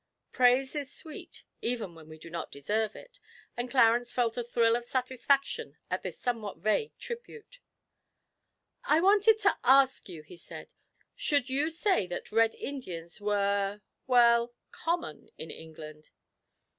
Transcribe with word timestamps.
Praise 0.31 0.75
is 0.75 0.91
sweet, 0.91 1.43
even 1.61 1.93
when 1.93 2.09
we 2.09 2.17
do 2.17 2.31
not 2.31 2.51
deserve 2.51 2.95
it, 2.95 3.19
and 3.55 3.69
Clarence 3.69 4.11
felt 4.11 4.35
a 4.35 4.43
thrill 4.43 4.75
of 4.75 4.83
satisfaction 4.83 5.77
at 5.91 6.01
this 6.01 6.19
somewhat 6.19 6.57
vague 6.57 6.97
tribute. 6.97 7.59
'I 8.85 8.99
wanted 9.01 9.37
to 9.41 9.59
ask 9.63 10.09
you,' 10.09 10.23
he 10.23 10.37
said, 10.37 10.73
'should 11.15 11.51
you 11.51 11.69
say 11.69 12.07
that 12.07 12.31
Red 12.31 12.55
Indians 12.55 13.21
were 13.21 13.83
well, 14.07 14.55
common 14.71 15.29
in 15.37 15.51
England?' 15.51 16.09